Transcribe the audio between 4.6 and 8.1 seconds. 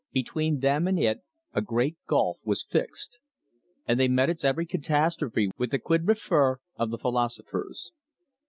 catastrophe with the Quid Refert? of the philosophers."